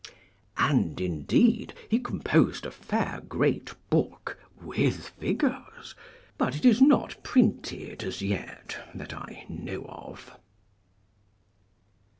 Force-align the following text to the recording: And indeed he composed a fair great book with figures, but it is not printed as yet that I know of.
And 0.57 0.99
indeed 0.99 1.75
he 1.87 1.99
composed 1.99 2.65
a 2.65 2.71
fair 2.71 3.21
great 3.29 3.75
book 3.91 4.39
with 4.59 5.09
figures, 5.09 5.93
but 6.39 6.55
it 6.55 6.65
is 6.65 6.81
not 6.81 7.21
printed 7.21 8.01
as 8.03 8.19
yet 8.23 8.79
that 8.95 9.13
I 9.13 9.45
know 9.47 9.83
of. 9.85 10.31